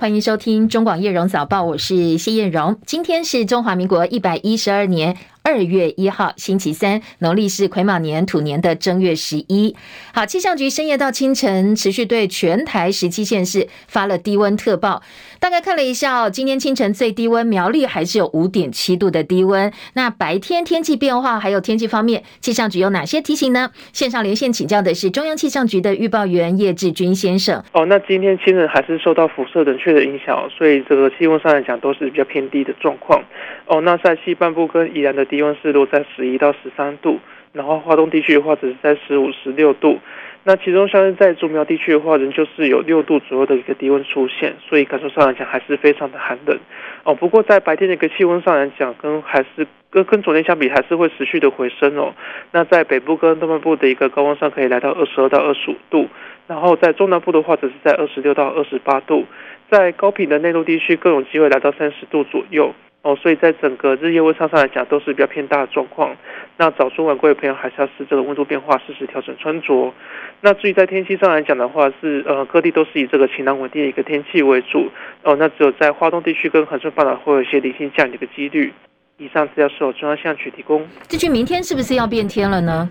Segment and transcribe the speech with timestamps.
[0.00, 2.78] 欢迎收听中广叶荣早报，我是谢燕荣。
[2.86, 9.74] 今天是中华民国一百一十二年二月一号，星期三，农历是癸卯年土年的正月十一。
[10.14, 15.02] 好，气象局深夜到清晨，持续对全台十七县市发了低温特报。
[15.40, 19.72] 大概看了一下哦，今天清晨最低温苗栗还是有五点七度的低温。
[19.94, 23.70] 那白天天气变化还有天气方面，气象局有哪些提醒呢？
[23.92, 27.62] 线上连线请教的是中央气象局的预报员叶志军先生。
[27.72, 33.22] 哦，那今天清晨还是受到辐射冷却的影响，所以这个气温上来讲都是比较偏低的状况。
[33.66, 37.20] 哦，那在西半部跟宜兰的低温是落在十一到十三度，
[37.52, 39.98] 然后华东地区的话只是在十五、十六度。
[40.44, 46.58] 那其中像是在竹苗地区的话，仍旧是有六度左右的一个低温出现，所以感受上来讲还是非常的寒冷。
[47.04, 52.14] 哦，不过在白天的一个气温上来讲，跟还是跟跟昨天相比，还是会持续的回升哦。
[52.52, 56.08] 那在北部跟东半部的一个高温上，可以来到二十二到二十五度，
[56.46, 59.26] 然后在中南部的话，则是在二十六到二十八度。
[59.70, 66.14] 在高屏的内陆地区更有机会来到三十度左右哦，所以在整个日夜温差上来讲都是比较偏大的状况。
[66.56, 69.94] 那早出晚归的朋友还是要视这个温度变化，适时调整穿着。
[70.40, 74.90] 那至于在天气上来讲的话，是呃各地都是以这个晴朗稳定的一个天气为主
[75.22, 75.36] 哦。
[75.38, 78.72] 那只有在花东地区跟恒春半岛会有一些零星降雨的一个几率。
[79.18, 80.86] 以上资料是由中央气象局提供。
[81.08, 82.88] 这句明天是不是要变天了呢？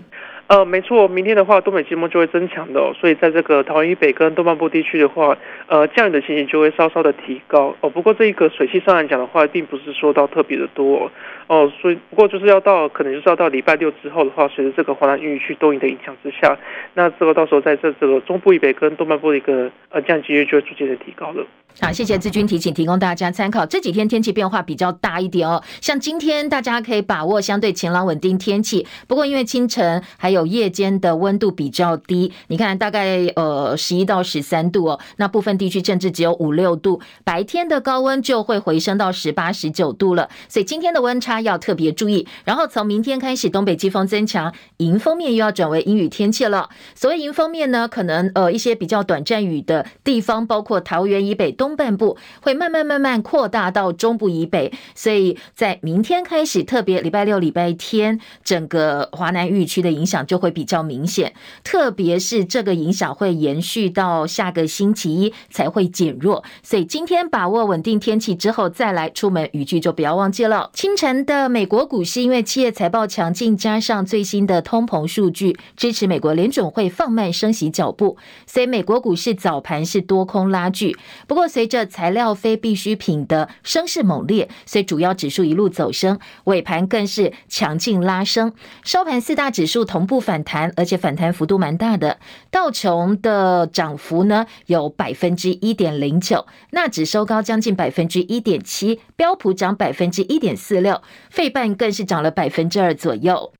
[0.48, 7.90] 呃，没错，明天的话，东北季风就会增强的，所以在这个桃园以北跟东半部地区的话，呃，降雨的情形就会稍稍的提高哦。
[7.90, 11.12] 不过这一个水汽上来讲的话，并不是说到特别的多，
[11.48, 16.56] 哦，所以不过就是要到可能就是要到礼拜六之后的话，随着这个华南云雨区东移的影响之下，
[16.94, 21.46] 那这个到时候在这这个中部以北跟东半部的一个呃降雨几率就会逐渐的提高了。
[21.80, 23.64] 好，谢谢志军提醒，提供大家参考。
[23.64, 28.84] 这几天天气变化比较大一点哦，像今天大家可以把握相对晴朗稳定天气。
[29.06, 40.28] 不过因为清晨还有夜间的温度比较低，你看大概呃十一到十三度哦，那部分地区甚至只有五六度，白天的高温就会回升到十八、十九度了。
[40.48, 42.26] 所以今天的温差要特别注意。
[42.44, 46.68] 然后从明天开始，东北季风增强，迎风面又要转为阴雨天气了。
[46.94, 51.78] 所谓迎风面呢，可能呃一些比较短暂雨的地方，包括桃园以北东。
[51.78, 61.32] 半部会慢慢慢慢扩大到中部以北，所以在明天开始，特别礼拜六、礼拜天，整个华南雨区的影响就会比较明显。
[61.62, 66.42] 特别是这个影响会延续到下个星期一才会减弱。
[66.64, 70.70] 所以今天把握稳定天气之后再来出门，雨具就不要忘记了。
[70.74, 78.16] 清晨的美国股市因为企业财报强劲，加上最新的通膨数据支持美国联准会放慢升息脚步，
[78.46, 80.96] 所以美国股市早盘是多空拉锯。
[81.26, 88.54] 不过，随着材料非必需品的升势猛烈，所以主要指数一路走升，尾盘更是强劲拉升。
[88.82, 92.18] 收盘四大指数同步反弹，而且反弹幅度蛮大的。
[92.50, 103.52] 道琼的涨幅呢有百分之一点零九，纳指收高将近百分之一点七，标普涨百分之一点四六，费半更是涨了百分之二左右。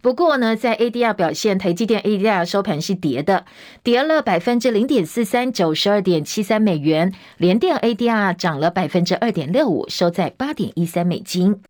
[0.00, 3.46] 不过呢，在 ADR 表现，台积电 ADR 收盘是跌的，
[3.82, 7.14] 跌了百分之零点四三，九十二点七三美元。
[7.38, 11.62] 联电 ADR 涨了百分之二点六五，收在八点一三美金。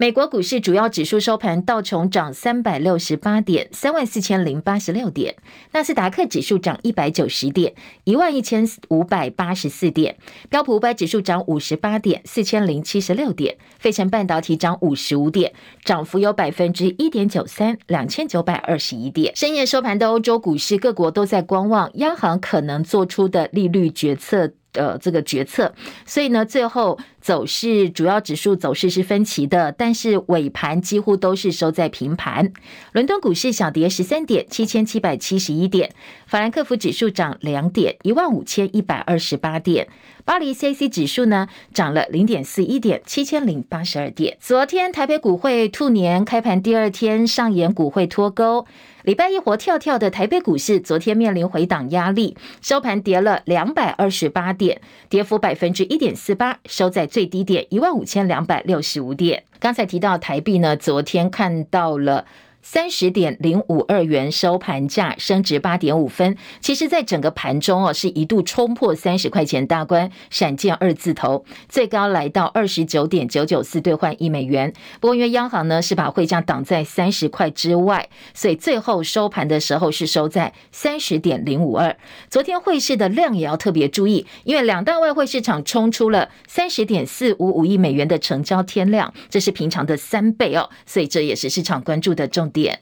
[0.00, 5.34] 美国股市主要指数收盘，道琼涨三百六十八点，三万四千零八十六点；
[5.72, 7.74] 纳斯达克指数涨一百九十点，
[8.04, 10.14] 一万一千五百八十四点；
[10.48, 15.52] 标普五百指数涨五十八点，四千零七十六点；费城半导体涨五十五点，
[15.84, 19.36] 涨幅有百分之一点九三，两千九百二十一点。
[19.36, 24.54] 深夜收盘的欧洲股市，各国都在观望央行可能做出的利率决策。
[24.72, 25.74] 呃，这个决策，
[26.06, 32.52] 所以呢，最后走势主要指数走势是分歧的，但是尾盘几乎都是收在平盘。
[32.92, 35.88] 伦敦股市小跌十三点，七千七百七十一点；
[36.26, 39.86] 法兰克福指数涨两点，一万五千一百二十八点；
[40.24, 44.36] 巴黎 CAC 指数呢涨了零点四一点，七千零八十二点。
[44.40, 48.66] 昨天台北股会兔年开盘第二天上演股会脱钩。
[49.02, 59.44] 礼拜一活跳跳的台北股市，昨天面临回档压力，收盘跌了两百二十八点，跌幅百分之一点四八，收在最低点一万五千两百六十五点。
[59.58, 62.26] 刚才提到台币呢，昨天看到了。
[62.62, 66.36] 三十点零五二元收盘价，升值八点五分。
[66.60, 74.72] 其实，在整个盘中哦，是一度冲破三十块钱大关，闪见二字头，最高来到二十九点九九四兑换一美元。
[75.00, 81.96] 不过，因为央行呢是把汇价挡在三十块之外，所以最后收盘的时候是收在三十点零五二。
[82.28, 92.80] 昨天汇市的量也要特别注意，因为两大外汇市场冲出了三十点四五五亿美元的成交天量，这是平常的三倍哦，所以这也是市场关注的重点。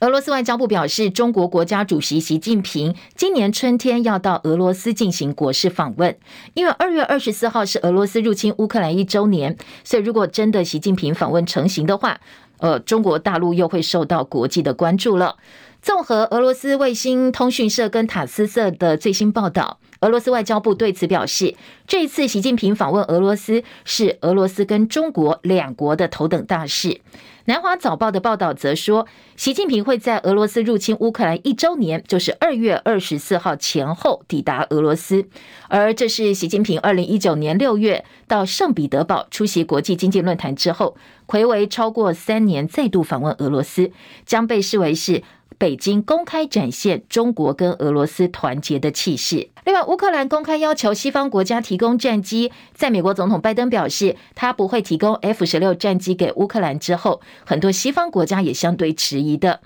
[0.00, 6.16] 俄罗斯外交部表示，中国国家主席习近平今年春天要到俄罗斯进行国事访问，
[6.54, 12.20] 因为二月二十四号是俄罗斯入侵乌克兰一周年，所以如果真的习近平访问成行的话，
[12.58, 15.36] 呃，中国大陆又会受到国际的关注了。
[15.82, 21.56] 综合俄罗斯卫星通讯社跟塔斯社的最新报道，俄罗斯外交部对此表示，
[21.88, 27.00] 这一次习近平访问俄罗斯是俄罗斯跟中国两国的头等大事。
[27.48, 35.24] 南华早报的报道则说，习近平会在俄罗斯入侵乌克兰一周年，就是二月二十四号前后抵达俄罗斯，
[35.68, 40.94] 而这是习近平二零一九年六月到圣彼得堡出席国际经济论坛之后，
[41.26, 43.92] 睽违超过三年再度访问俄罗斯，
[44.26, 45.22] 将被视为是。
[45.58, 49.48] 北京公开展现中国跟俄罗斯团结的气势。
[49.64, 59.60] 另外，乌克兰公开要求西方国家提供战机，在美国总统拜登表示他不会提供 F 十六战机给乌克兰之后，很多西方国家也相对迟疑的。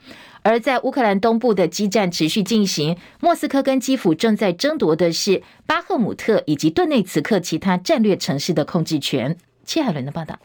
[0.44, 9.36] 而在乌克兰东部的激战持续进行，莫斯科跟基辅正在争夺的是巴赫姆特以及顿内茨克其他战略城市的控制权。
[9.64, 10.36] 切海伦的报道。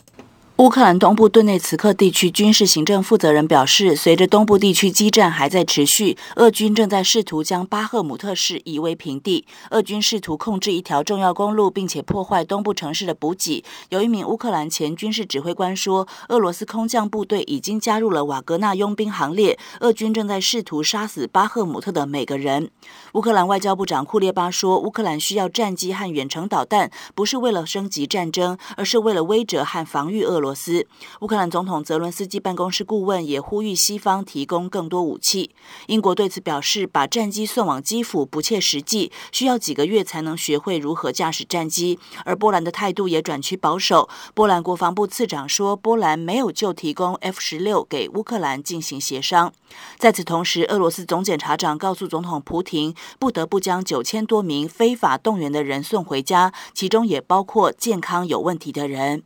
[0.57, 9.45] 乌克兰东部顿内茨克地区军事行政负责人表示，随着东部地区激战还在持续，俄军正在试图将巴赫姆特市夷为平地。
[9.69, 13.63] 俄军试图控制一条重要公路，并且破坏东部城市的补给。
[13.89, 19.59] 有一名乌克兰前军事指挥官说，俄罗斯空降部队已经加入了瓦格纳佣兵行列。
[19.81, 22.71] 俄军正在试图杀死巴赫姆特的每个人。
[23.13, 30.46] 乌克兰外交部长库列巴说，乌克兰需要战机和远程导弹，不是为了升级战争，而是为了威慑和防御俄罗斯。
[30.47, 30.87] 罗斯，
[31.19, 35.51] 乌克兰总统泽伦斯基办公室顾问也呼吁西方提供更多武器。
[35.87, 41.99] 英国对此表示，把战机送往基辅不切实际，需要几个月才能学会如何驾驶战机。
[42.23, 44.07] 而波兰的态度也转趋保守。
[44.33, 49.51] 波兰国防部次长说，波兰没有就提供 F 十六给乌克兰进行协商。
[49.97, 59.23] 在此同时，俄罗斯总检察长告诉总统普廷，不得不将九千多名非法动员的人送回家，其中也包括健康有问题的人。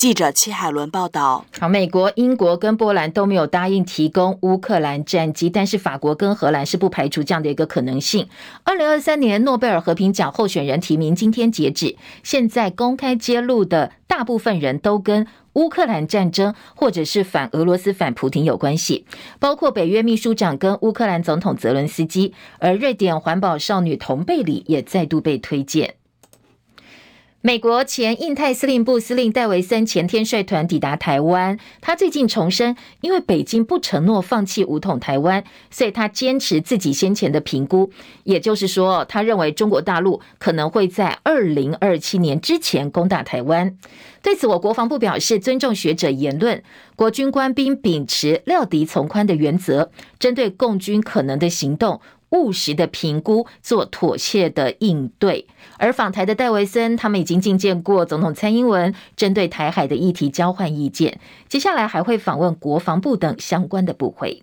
[0.00, 8.26] 记者戚海伦报道：美国、英国跟波兰都没有答应提供乌克兰战机，但是法国跟荷兰是不排除这样的一个可能性。
[8.64, 19.04] 二零二三年诺贝尔和平奖候选人提名今天截止，现在公开揭露的大部分人都跟乌克兰战争或者是反俄罗斯、反普廷有关系，
[19.38, 25.96] 包括北约秘书长跟乌克兰总统泽伦斯基，而瑞典环保少女童贝里也再度被推荐。
[27.42, 37.90] 美国前印太司令部司令戴维森前天率团抵达台湾，他最近重申，因为北京不承诺放弃武统台湾，所以他坚持自己先前的评估，
[38.24, 43.74] 也就是说，他认为中国大陆可能会在二零二七年之前攻打台湾。
[44.20, 46.62] 对此，我国防部表示尊重学者言论，
[46.94, 52.02] 国军官兵秉持料敌从宽的原则，针对共军可能的行动。
[52.30, 55.46] 务实的评估，做妥协的应对。
[55.78, 61.20] 而访台的戴维森，他们已经觐见过总统蔡英文，针对台海的议题交换意见。
[61.48, 64.42] 接下来还会访问国防部等相关的部会。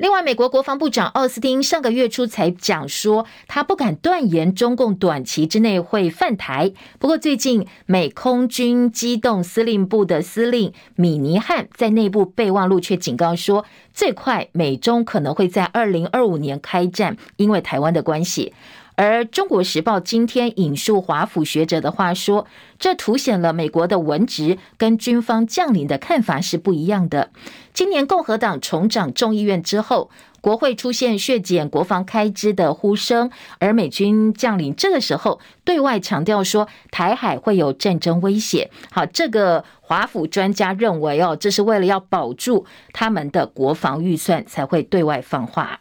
[0.00, 6.72] 另外，美国国防部长奥斯汀上个月初才讲说，他不敢断言中共短期之内会犯台。
[6.98, 18.54] 不过，最近美空军机动司令部的司令米尼汉在内部备忘录却警告说，最快美中可能会在二零二五年开战，因为台湾的关系。
[19.00, 22.46] 而《中国时报》今天引述华府学者的话说，
[22.78, 27.30] 这凸显了美国的文职跟军方将领的看法是不一样的。
[27.72, 30.10] 今年共和党重掌众议院之后，
[30.42, 38.70] 国会出现削减国防开支的呼声，而美军将领这个时候对外强调说，台海会有战争威胁。
[38.90, 45.80] 好，这个华府专家认为哦，这是为了要保住他们的国防预算，才会对外放话。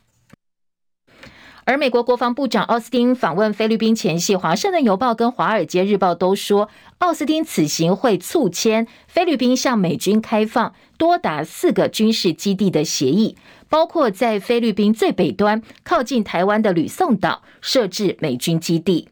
[1.69, 13.37] 而美国国防部长奥斯汀访问菲律宾前夕，《华盛顿邮报》跟《华尔街日报》都说，奥斯汀此行会促签菲律宾向美军开放多达四个军事基地的协议，
[13.69, 19.07] 包括在菲律宾最北端靠近台湾的吕宋岛设置美军基地。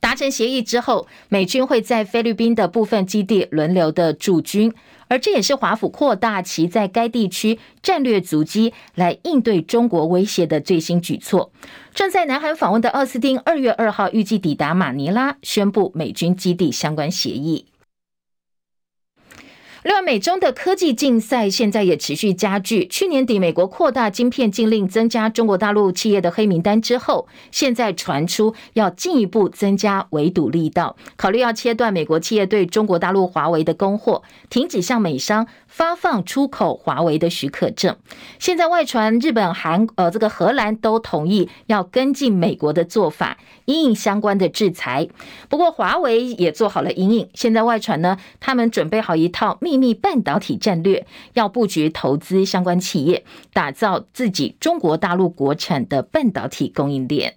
[0.00, 4.72] 达成协议之后，美军会在菲律宾的部分基地轮流的驻军。
[5.08, 11.50] 而这也是华府扩大其在该地区战略阻击来应对中国威胁的最新举措。
[11.94, 17.66] 正在南韩访问的奥斯汀，二月二号预计抵达马尼拉，宣布美军基地相关协议。
[19.88, 22.86] 另外，美中的科技竞赛现在也持续加剧。
[22.88, 37.96] 去年底，美国扩大晶片禁令，增加中国大陆企业的黑名单之后，现在传出要进一步增加围堵力道，考虑要切断美国企业对中国大陆华为的供货，停止向美商发放出口华为的许可证。
[38.38, 45.08] 现在外传日本、韩呃这个荷兰都同意要跟进美国的做法，因应相关的制裁。
[45.48, 57.36] 不过华为也做好了因应，现在外传呢，他们准备好一套秘密半导体战略，要布局投资相关企业，打造自己中国大陆国产的半导体供应链。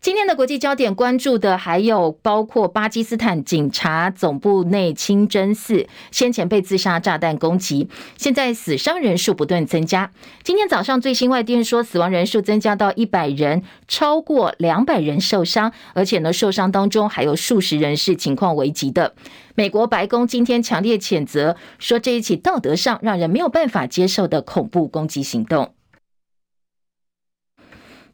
[0.00, 10.12] 今天的国际焦点关注的还有包括巴基斯坦警察总部内清真寺先前被自杀炸弹攻击，现在死伤人数不断增加。
[10.44, 19.14] 今天早上最新外电说，死亡人数增加到一百人，超过两百人受伤，而且呢，受伤当中还有数十人是情况危急的。
[19.56, 25.74] 美国白宫今天强烈谴责，说这一起道德上让人没有办法接受的恐怖攻击行动。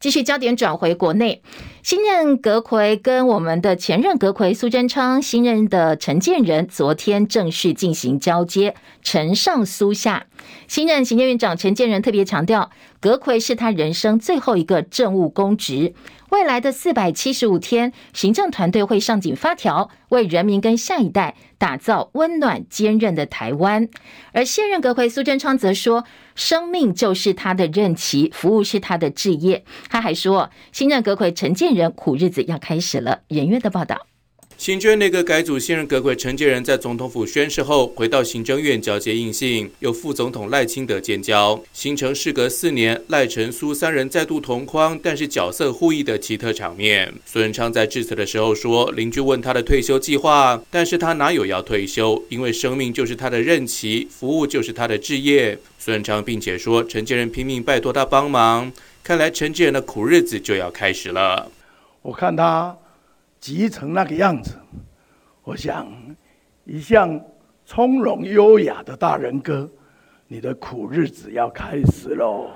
[0.01, 1.41] 继续焦点转回国内，
[1.85, 10.25] 新任阁揆跟我们的前任阁揆苏贞昌，新任的陈建仁昨天正式进行交接，陈上苏下。
[10.67, 15.93] 新任行政院长陈建仁特别强调，阁揆是他人生最后一个政务公职。
[16.31, 23.89] 未来的四百七十五天，行政团队会上紧发条，为人民跟下一代打造温暖坚韧的台湾。
[24.33, 29.65] 而现任阁揆苏贞昌则说，生命就是他的任期，服务是他的志业。
[29.89, 33.21] 他还说，新任阁揆陈建人苦日子要开始了。
[33.29, 34.07] 严约的报道。
[34.57, 47.13] 行政内阁改组新任阁揆陈建仁在总统府宣誓后，回到行政院交接应信，由副总统赖清德建交，形成事隔四年赖陈苏三人再度同框，但是角色互异的奇特场面。
[47.27, 52.23] 苏贞昌在致辞的时候说，邻居问他的退休计划，但是他哪有要退休？
[52.29, 55.59] 因为生命就是他的任期，服务就是他的志业。
[55.81, 61.51] 苏贞昌并且说，陈建仁拼命拜托他帮忙，看来陈建仁的苦日子就要开始了。
[62.05, 62.77] 我看他。
[63.41, 64.57] 急成那个样子，
[65.43, 65.87] 我想，
[66.65, 67.21] 一向
[67.67, 69.69] 从容优雅的大仁哥，
[70.27, 72.49] 你的苦日子要开始喽。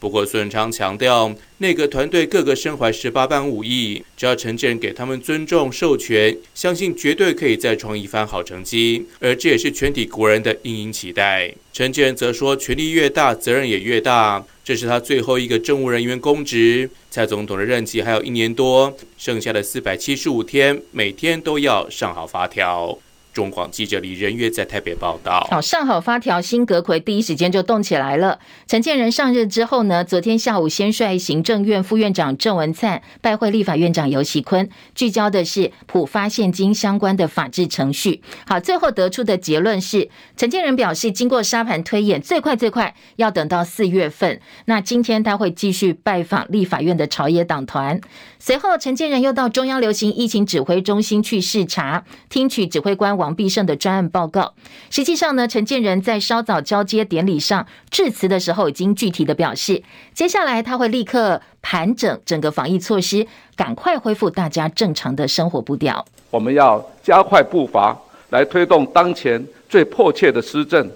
[0.00, 9.04] 不过，孙昌强调，内阁团队个个身怀十八般武艺，只要陈建仁给他们尊重授权，相信绝对可以再创一番好成绩。
[9.18, 11.52] 而这也是全体国人的殷殷期待。
[11.72, 14.44] 陈建仁则说，权力越大，责任也越大。
[14.62, 22.96] 这是他最后一个政务人员公职，蔡总统的任期还有一年多，剩下的四百七十五天，每天都要上好发条。
[23.38, 25.46] 中广记者李仁月在台北报道。
[25.48, 28.40] 好，上好发条，新阁揆第一时间就动起来了。
[28.66, 38.20] 陈建仁上任之后呢，昨天下午先率行政院副院长郑文灿拜会立法院长游锡堃，聚焦的是普发现金相关的法制程序。
[38.44, 44.40] 好，最后得出的结论是，陈建仁表示，经过沙盘推演，最快最快要等到四月份。
[44.64, 48.00] 那今天他会继续拜访立法院的朝野党团。
[48.40, 53.27] 随后，陈建仁又到中央流行疫情指挥中心去视察，听取指挥官王。
[53.34, 54.54] 必胜的专案报告，
[54.90, 59.82] 实际上呢，陈建仁在稍早交接典礼上致辞的时候，已经具体的表示，
[60.12, 66.04] 接下来他会立刻盘整整个防疫措施，赶快恢复大家正常的生活步调。
[66.30, 67.96] 我们要加快步伐
[68.30, 70.90] 来推动当前最迫切的施政，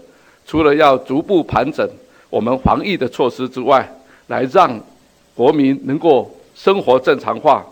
[0.47, 1.89] 除了要逐步盘整
[2.29, 3.89] 我们防疫的措施之外，
[4.27, 4.79] 来让
[5.35, 7.65] 国民能够生活正常化。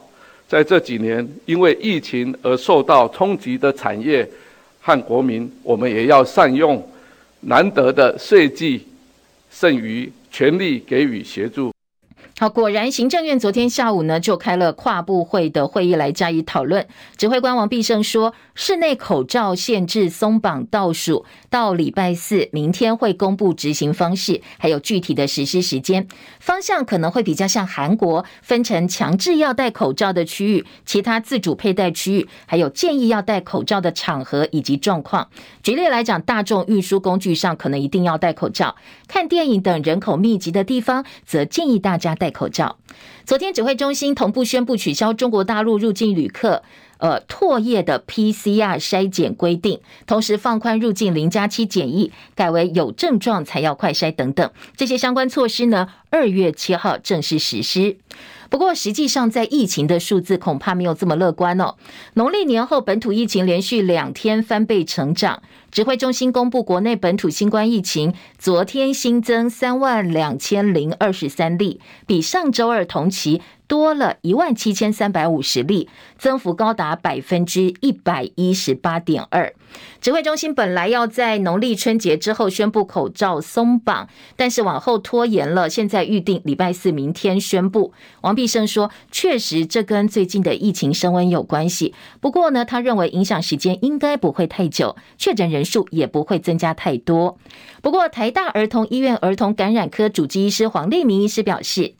[0.49, 4.29] 在这几年因为疫情而受到冲击的产业。
[4.90, 6.85] 和国民，我们也要善用
[7.42, 8.87] 难得的税计，
[9.50, 11.73] 剩余全力给予协助。
[12.40, 16.87] 好，果然行政院昨天下午呢就开了跨部会的会议来加以讨论。
[17.18, 26.09] 指挥官王必胜说，室内口罩限制松绑倒数到礼拜四，明天会公布执行方式，还有具体的实施时间。
[26.38, 35.28] 方向可能会比较像韩国，分成强制要戴口罩的区域，其他自主佩戴区域，还有建议要戴口罩的场合以及状况。
[35.62, 42.29] 举例来讲，大众运输工具上可能一定要戴口罩，看电影等人口密集的地方，则建议大家戴。
[42.30, 42.76] 口罩。
[43.25, 46.62] 昨天指挥中心同步宣布取消中国大陆入境旅客
[46.99, 54.50] 呃唾液的 PCR 筛检规定，同时放宽入境零加七检疫，改为有症状才要快筛等等。
[54.76, 57.99] 这些相关措施呢，二月七号正式实施。
[58.49, 61.76] 不过，实际上在疫情的数字恐怕没有这么乐观哦。
[62.14, 65.40] 农历年后，本土疫情连续两天翻倍成长。
[65.71, 79.55] 指挥中心公布国内本土新冠疫情，昨天新增三万两千零二十三例，比上周二同期多了一万七千三百五十例，增幅高达百分之一百一十八点二。
[80.00, 87.93] 指挥中心本来要在农历春节之后宣布口罩松绑，但是往后拖延了，现在预定礼拜四明天宣布。
[88.23, 97.37] 王必胜说，确实这跟最近的疫情升温有关系，不过呢，他认为影响时间应该不会太久，确诊人人数也不会增加太多。
[97.83, 101.93] 不过，台大儿童医院儿童感染科主治医师黄立明医师表示。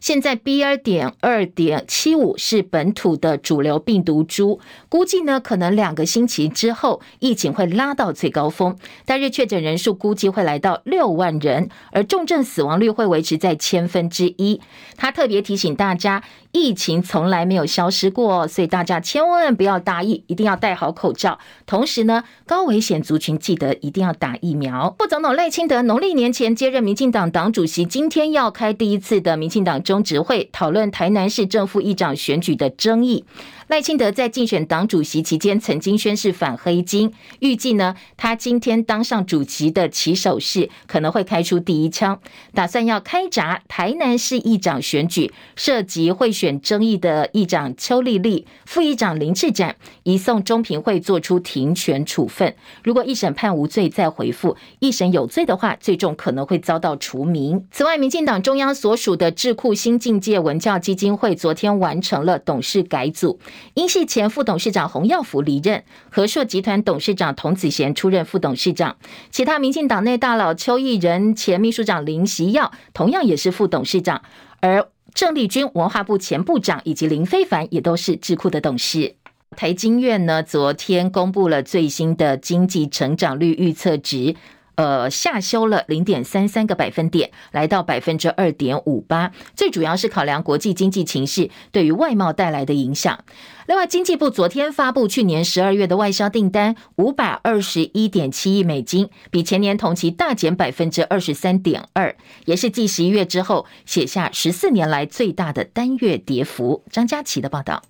[0.00, 14.58] 现在 B 二点二点七五是本土的主流病毒株，估计呢可能两个星期之后疫情会拉到最高峰，单日确诊人数估计会来到六万人，而重症死亡率会维持在千分之一。
[14.96, 21.38] 他特别提醒大家，疫情从来没有消失过，所以大家千万不要大意，一定要戴好口罩。
[21.66, 24.96] 同时呢，高危险族群记得一定要打疫苗。
[24.98, 29.82] 副总统赖清德农历年前接任民进党党主席，今天要开第一次的民进党。
[29.90, 33.24] 中执会讨论台南市政副议长选举的争议。
[33.70, 42.18] 赖清德在竞选党主席期间曾经宣誓反黑金，预计呢，他今天当上主席的起手式可能会开出第一枪，
[42.52, 52.52] 打算要开闸台南市议长选举，涉及贿选争议的议长邱丽丽、副议长林志展，移送中评会做出停权处分。
[52.82, 57.64] 如果一审判无罪再回复，一审有罪的话，最终可能会遭到除名。
[57.70, 63.38] 此外，民进党中央所属的智库新境界文教基金会昨天完成了董事改组。
[63.74, 68.96] 英系前副董事长洪耀福离任，和硕集团董事长童子贤出任副董事长，
[69.30, 74.22] 其他民进党内大佬邱毅仁、前秘书长林锡耀同样也是副董事长，
[74.60, 79.16] 而郑丽君文化部前部长以及林非凡也都是智库的董事。
[79.56, 84.36] 台经院呢，昨天公布了最新的经济成长率预测值。
[84.80, 89.30] 呃，下修了零点三三个百分点，来到百分之二点五八。
[89.54, 93.22] 最主要是考量国际经济情势对于外贸带来的影响。
[93.66, 106.82] 另外，经济部昨天发布去年十二月的外销订单五百二十一点七亿美金，比前年同期大减百分之二十三点二，也是继十一月之后写下十四年来最大的单月跌幅。
[106.90, 107.82] 张佳琪的报道。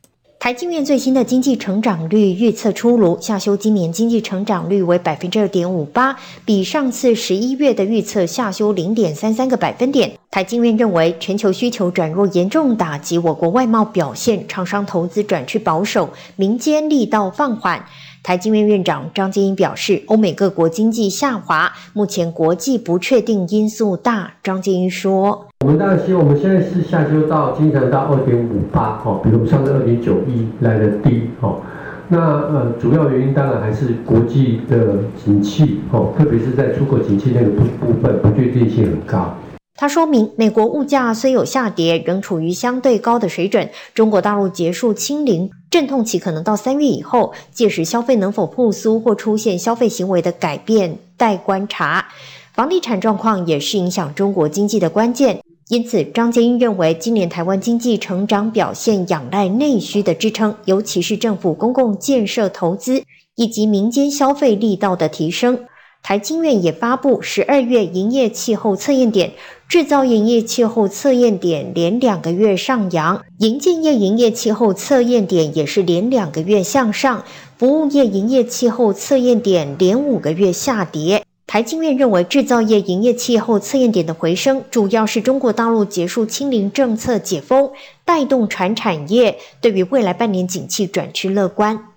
[0.42, 6.16] 台经院最新的经济成长率预测出炉，下修今年经济成长率为百分之二点五八，
[6.46, 10.10] 比上次十一月的预测下修零点三三个百分点。
[10.30, 17.84] 台经院认为，全球需求转弱严重打击我国外贸表现，厂商投资转趋保守，民间力道放缓。
[18.22, 24.32] 台经院院长张金英表示，欧美各国经济下滑，目前国际不确定因素大。
[24.42, 31.60] 张金英说：“我们当然希望我们现在是下修到经常到二点五八，哦，比如上次二点九一来的低，哦，
[32.08, 39.34] 那呃主要原因当然还是国际的景气，哦，特别是在出口景气那个部部分不确定性很高。”
[39.76, 43.68] 他说明，美国物价虽有下跌，仍处于相对高的水准。
[43.94, 52.06] 中国大陆结束清零，阵痛期可能到三月以后，届时消费能否复苏或出现消费行为的改变，待观察。
[52.54, 55.40] 房地产状况也是影响中国经济的关键。
[55.70, 63.04] 因此，张建英认为，今年台湾经济成长表现仰赖内需的支撑，尤其是政府公共建设投资
[63.36, 65.60] 以及民间消费力道的提升。
[66.02, 69.30] 台经院也发布十二月营业气候测验点，
[69.68, 77.22] 制造业营业气候测验点连两个月上扬，营建业营业气候测验点也是连两个月向上，
[77.56, 81.22] 服务业营业气候测验点连五个月下跌。
[81.50, 87.72] 台经院认为，制造业营业气候测验点的回升，主要是中国大陆结束清零政策解封，
[88.04, 91.88] 带动传产业，对于未来半年景气转趋乐观。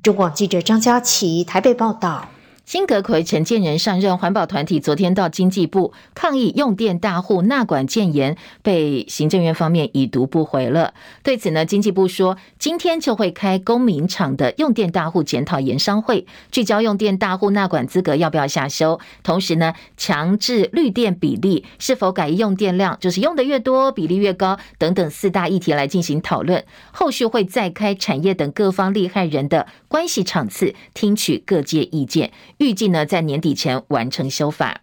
[0.00, 2.28] 中广记者张佳琪台北报道。
[2.70, 10.94] 新阁揆陈建仁上任，环保团体昨天到经济部抗议用电大户纳管建言，被行政院方面已读不回了。
[11.24, 26.64] 对此呢，经济部说今天就会开公民场的用电大户检讨研商会，聚焦用电大户纳管资格要不要下修，同时呢，强制绿电比例是否改用电量，就是用的越多比例越高等等四大议题来进行讨论。
[26.92, 32.30] 后续会再开产业等各方利害人的关系场次，听取各界意见。
[32.60, 34.82] 预计呢，在年底前完成修法。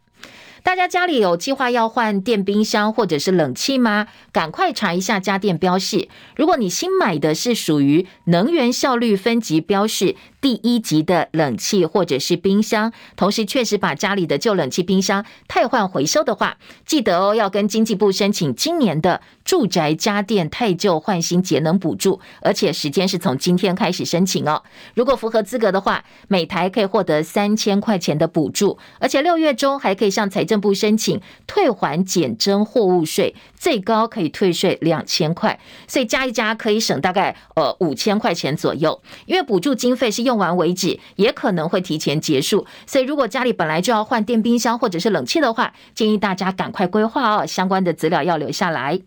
[0.63, 4.08] 大家家里有计划要换电冰箱或者是冷气吗？
[4.32, 6.10] 赶快查一下家电标示。
[6.36, 24.62] 如果你新买的是属于能源效率分级标示第一级的冷气或者是冰箱，同时确实把家里的旧冷气、冰箱汰换回收的话，记得哦，要跟经济部申请今年的住宅家电汰旧换新节能补助，而且时间是从今天开始申请哦。
[24.93, 39.02] 如果符合资格的话，每台可以获得三千块钱的补助，而且六月中还可以向财政部申请退还减征货物税，最高可以退税两千块，所以加一加可以省大概呃五千块钱左右。
[39.26, 49.00] 因为补助经费是用完为止，也可能会提前结束，所以如果家里本来就要换电冰箱或者是冷气的话，建议大家赶快规划哦，相关的资料要留下来。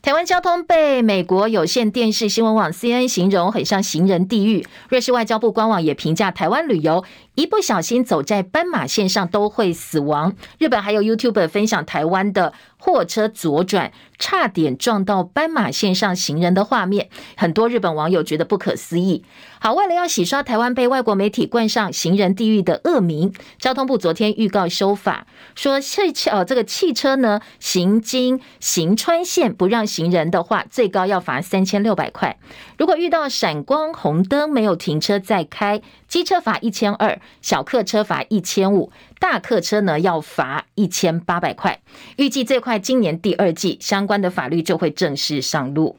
[0.00, 4.66] 台湾交通被美国有线电视新闻网 C N 形容很像行人地狱。
[4.90, 7.02] 瑞士外交部官网也评价台湾旅游
[7.36, 10.34] 一不小心走在斑马线上都会死亡。
[10.58, 12.52] 日本还有 YouTube 分享台湾的
[12.84, 19.24] 货车左转差点撞到斑马线上行人的画面，很多日本网友觉得不可思议。
[19.58, 32.36] 好，为了要洗刷台湾被外国媒体冠上行人地狱的恶名，交通部昨天预告修法，说汽车呃这个汽车呢行经行穿线不让行人的话，最高要罚三千六百块。
[32.76, 38.92] 如果遇到闪光红灯没有停车再开，机车罚一千二，小客车罚一千五，
[39.24, 41.80] 大客车呢要罚一千八百块。
[42.18, 45.96] 预计最快今年第二季相关的法律就会正式上路。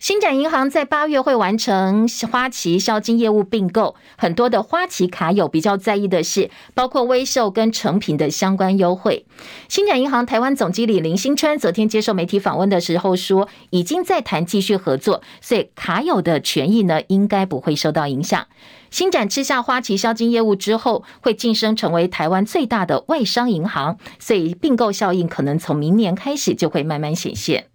[0.00, 9.24] 星展银行在八月会完成花旗销金业务并购，很多的花旗卡友比较在意的是，包括威秀跟诚品的相关优惠。
[9.68, 18.48] 星展银行台湾总经理林新川昨天接受媒体访问的时候说，已经在谈继续合作，所以卡友的权益呢应该不会受到影响。
[18.90, 27.66] 新展吃下花旗销金业务之后，会晋升成为台湾最大的外商银行，所以并购效应可能从明年开始就会慢慢显现。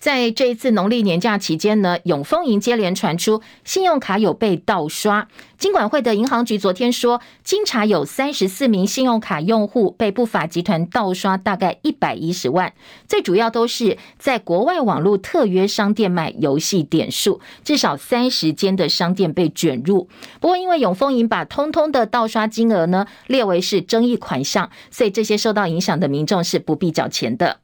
[0.00, 5.28] 在这一次农历年假期间呢，永丰银接连传出信用卡有被盗刷。
[5.58, 12.72] 金管会的银行局昨天说，经查有三十四名信用卡用户被不法集团盗刷，大概一百一十万。
[13.06, 20.08] 最主要都是在国外网络特约商店买游戏点数，至少三十间的商店被卷入。
[20.40, 27.58] 不过，因为永丰银把通通的盗刷金额呢列为是争议款项，所以这些受到影响的民众是不必缴钱的。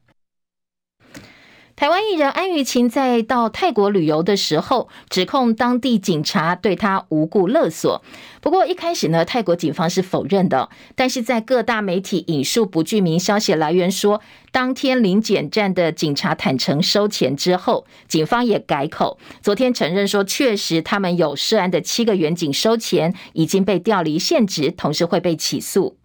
[1.77, 8.01] 台湾艺人安于晴在到泰国旅游的时候，指控当地警察对他无故勒索。
[8.41, 10.69] 不过一开始呢，泰国警方是否认的。
[10.95, 14.19] 但是在各大媒体引述不具名消息来源说，
[14.51, 25.95] 当天临检站的警察坦承收钱之后，警方也改口，昨天承认说，确实他们有涉案的七个员警收钱已经被调离现职，同时会被起诉。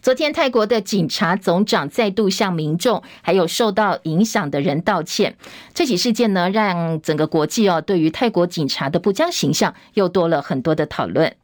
[0.00, 5.36] 昨天，泰国的警察总长再度向民众还有受到影响的人道歉。
[5.72, 11.34] 这起事件呢，让整个国际哦，对于泰国警察的不佳形象又多了很多的讨论。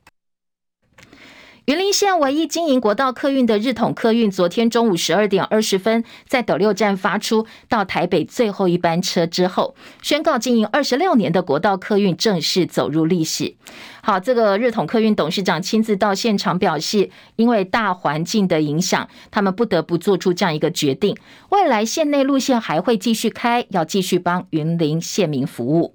[1.66, 13.54] 云林县唯一经营国道客运的日统客运，昨天中午十二点二十分在斗六站发出到台北最后一班车之后，宣告经营二十六年的国道客运正式走入历史。
[14.02, 21.14] 好，这个日统客运董事长亲自到现场表示，因为大环境的影响，他们不得不做出这样一个决定。
[21.50, 25.94] 未来县内路线还会继续开，要继续帮云林县民服务。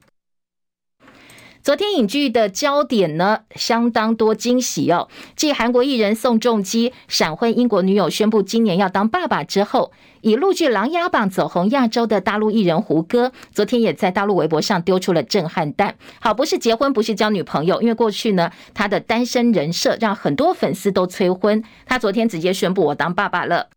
[1.66, 5.08] 昨天影剧的焦点呢，相当多惊喜哦。
[5.36, 15.96] 继韩国艺人宋仲基闪婚英国女友宣布今年要当爸爸之后，以陆剧《琅琊榜》走红亚洲的大陆艺人胡歌，昨天也在大陆微博上丢出了震撼弹。
[16.20, 21.64] 好，不是结婚，不是交女朋友，因为过去呢，他的单身人设让很多粉丝都催婚。
[21.88, 23.70] 他昨天直接宣布我当爸爸了。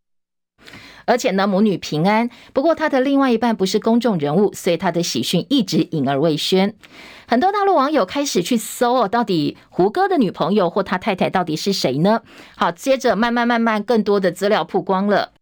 [1.08, 2.28] 而且呢，母女平安。
[2.52, 6.74] 不过他的另外一半不是公众人物，所以他的喜讯一直隐而未宣。
[7.26, 12.20] 很多大陆网友开始去搜哦，到底胡歌的女朋友或他太太到底是谁呢？
[12.56, 15.32] 好，接着慢慢慢慢，更多的资料曝光了。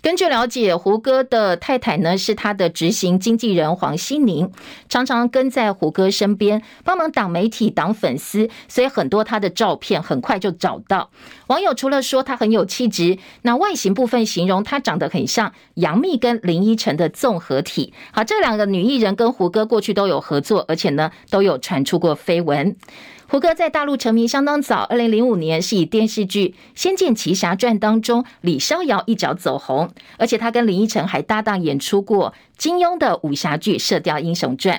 [0.00, 4.50] 根据了解，胡歌的太太呢是他的执行经纪人黄熙宁，
[4.88, 11.10] 常常跟在胡歌身边帮忙挡媒体、挡粉丝，所以很多他的照片很快就找到。
[11.48, 17.92] 网友除了说他很有气质，那外形部分形容他长得很像杨幂跟林依晨的综合体。
[18.12, 22.76] 好，这两个女艺人跟胡歌过去都有合作，而且呢都有传出过绯闻。
[23.30, 34.76] 胡歌在大陆成名相当早，二零零五年是以电视剧《仙剑奇侠传》当中李逍遥一角走红，而且他跟林依晨还搭档演出过金庸的武侠剧《射雕英雄传》。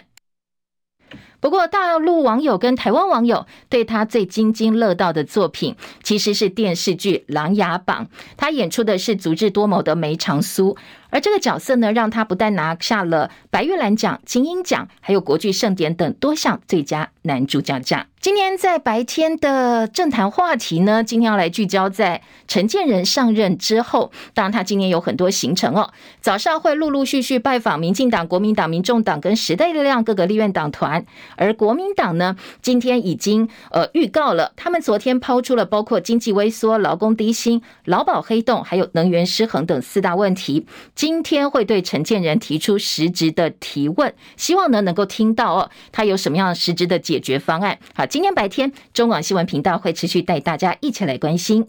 [1.40, 8.06] 不过，大陆网友跟台湾网友对他最津津乐道的作品，其实是电视剧《琅琊榜》。
[8.36, 10.76] 他演出的是足智多谋的梅长苏，
[11.10, 18.06] 而这个角色呢，让他不但拿下了白玉兰奖、金鹰奖，还有国剧盛典等多项最佳男主角奖。
[18.20, 25.90] 今天在白天的政坛话题呢，今天要来聚焦在陈建仁上任之后，当然他今年有很多行程哦。
[26.20, 31.06] 早上会陆陆续续拜访民进党、国民党、民众党跟时代力量各个立院党团，
[31.38, 40.68] 而国民党呢，今天已经呃预告了，他们昨天抛出了包括经济萎缩、劳工低薪、劳保黑洞，还有能源失衡等四大问题。
[41.00, 47.80] 今天会对陈建仁提出实质的提问，希望呢能够听到哦，他有什么样实质的解决方案。
[47.96, 48.06] 好。
[48.06, 51.66] 今天白天，中广新闻频道会持续带大家一起来关心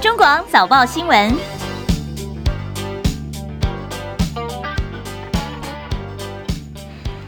[0.00, 1.36] 中广早报新闻。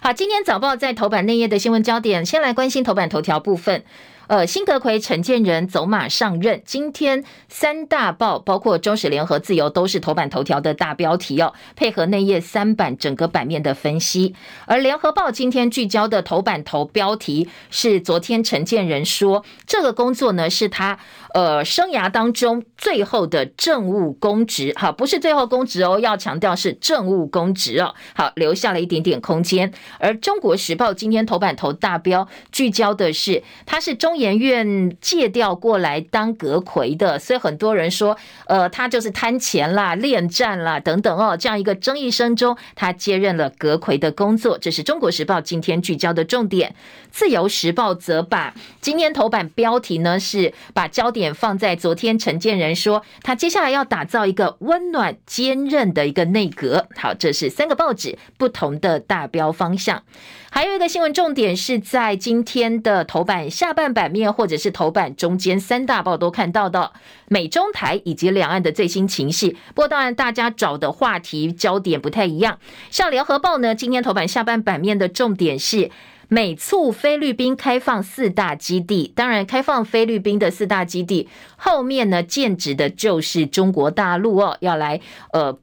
[0.01, 3.85] 好，今天早报在头版内页的新闻焦点，先来关心头版头条部分。
[4.29, 14.35] 呃，新阁揆陈建仁走马上任，今天三大报包括中时联合、自由都是头版头条的大标题哦，配合内页三版整个版面的分析。
[14.67, 20.99] 而联合报今天聚焦的头版头标题是昨天陈建仁说，这个工作呢是他
[21.37, 29.73] 呃生涯当中最后的政务公职，好，不是最后公职哦，要强调是政务公职哦，好，留下了一点点空间。
[30.01, 34.17] 而中国时报今天头版头大标聚焦的是他是中。
[34.17, 44.57] 研院借调过来当阁揆的，所以很多人说，呃，他就是贪钱啦、恋战啦等等哦，这样一个争议声中，他接任了阁揆的工作。
[44.57, 46.75] 这是中国时报今天聚焦的重点。
[47.11, 56.89] 自由时报则把今天头版标题呢，是把焦点放在昨天陈建仁说，他接下来要打造一个温暖坚韧的一个内阁。
[56.97, 60.03] 好，这是三个报纸不同的大标方向。
[60.51, 66.93] 还有一个新闻重点是在今天的头版下半版面，或者是头版中间三大报都看到的
[67.29, 69.55] 美中台以及两岸的最新情势。
[69.75, 72.59] 不过当然，大家找的话题焦点不太一样。
[72.91, 75.91] 像联合报呢，今天头版下半版面的重点是
[76.29, 79.13] 美促菲律宾开放四大基地。
[79.15, 85.01] 当然，开放菲律宾的四大基地后面呢，建指的就是中国大陆哦，要来
[85.33, 85.59] 呃。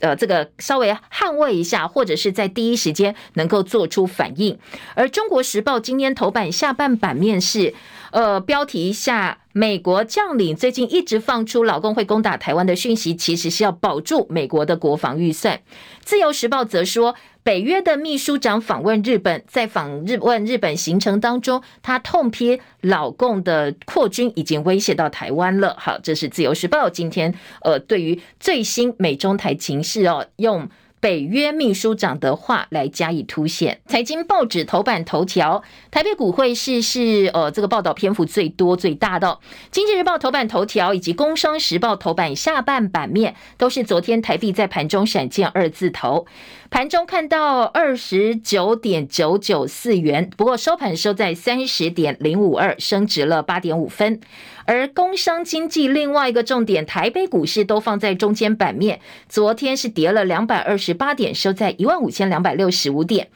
[0.00, 4.58] 呃，这个稍微捍卫一下，或者是在第一时间能够做出反应。
[4.94, 7.72] 而中国时报今天头版下半版面是，
[8.16, 15.60] 呃，标题下，美国将领最近一直放出老共会攻打台湾的讯息，其实是要保住美国的国防预算。
[16.00, 17.14] 自由时报则说。
[17.42, 25.76] 北约的秘书长访问日本，在访日问日本行程当中，他痛批老共的扩军已经威胁到台湾了。
[25.78, 30.68] 好，这是自由时报今天呃对于最新美中台情势哦用。
[31.06, 33.80] 北约秘书长的话来加以凸显。
[33.86, 39.38] 财经报纸头版头条，台北股会是是呃这个报道篇幅最多最大的。
[39.70, 46.26] 经济日报头版头条以及工商时报头版下半版面都是昨天台币在盘中闪见二字头，
[46.70, 54.20] 盘中看到二十九点九九四元，不过收盘收在三十点零五二，升值了八点五分。
[54.66, 59.00] 而工商经济另外一个重点，台北股市都放在中间版面。
[59.28, 63.28] 昨天是跌了两百二十八点，收在一万五千两百六十五点。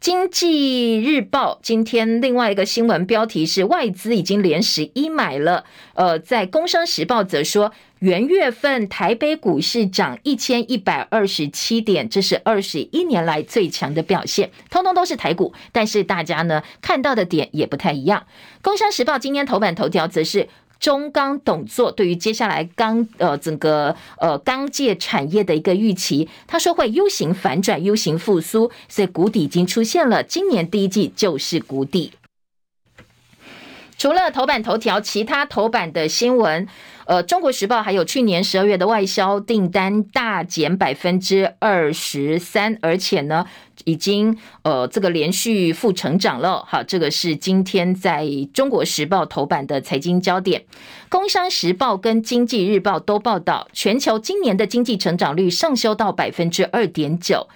[0.00, 5.66] 经济日报今天另外一个新闻标题是外资已经连十一买了。
[5.92, 14.50] 呃，在工商时报则说，元月份台北股市涨一千一百二十七点，这是二十一年来最强的表现。
[14.70, 18.26] 通通都是台股，但是大家呢看到的点也不太一样。
[18.62, 20.48] 工商时报今天头版头条则是。
[20.80, 32.14] 中钢董座对于接下来钢呃整个呃钢界产业的一个预期，他说会 U 型反转，U 型复苏，所以谷底已经出现了，今年第一季就是谷底。
[33.98, 36.66] 除了头版头条，其他头版的新闻。
[37.06, 43.44] 呃，中国时报还有去年十二月的外销订单大减百分之二十三，而且呢，
[43.84, 46.64] 已经呃这个连续负成长了。
[46.68, 50.64] 好，这个是今天在中国时报头版的财经焦点。
[51.08, 57.48] 工商时报跟经济日报都报道，全球今年的经济成长率上修到百分之二点九。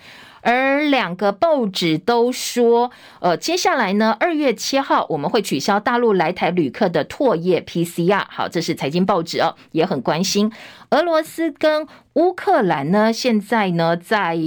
[0.47, 8.27] 而两个报纸都说，呃，接下来呢，二月七号我们会取消大陆来台旅客的唾液 PCR。
[8.29, 10.53] 好，这是财经报纸哦，也很关心
[10.91, 14.39] 俄罗斯跟乌克兰呢，现在呢在。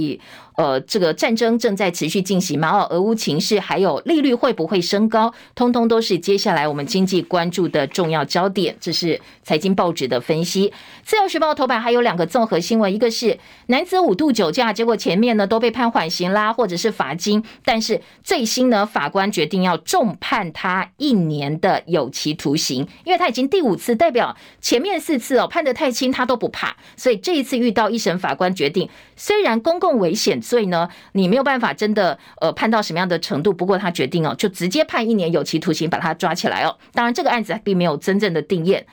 [0.58, 2.68] 呃，这个战争正在持续进行嘛？
[2.76, 8.76] 哦，俄乌情势还有利率会不会升高，通通都是接下来我们经济关注的重要焦点。
[8.80, 10.72] 这是财经报纸的分析。
[11.04, 26.76] 自由时报头版还有两个综合新闻，一个是男子五度酒驾，结果前面呢都被判缓刑啦，或者是罚金，但是最新呢法官决定要重判他一年的有期徒刑，因为他已经第五次，代表前面四次哦判得太轻，他都不怕。
[26.96, 36.78] 所以这一次遇到一审法官决定，虽然公共危险罪呢，你没有办法真的呃判到什么样的程度，不过他决定哦，就直接判一年有期徒刑，把他抓起来哦。
[36.92, 38.86] 当然，这个案子并没有真正的定验。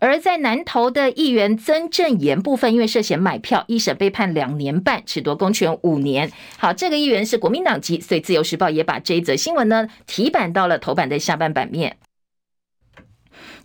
[0.00, 6.30] 而在南投的议员曾正言部分，因为涉嫌买票，一审被判两年半，褫夺公权五年。
[6.58, 11.98] 好，这个议员是国民党籍，所以自由时报也把这一则新闻呢提版到了头版的下半版面。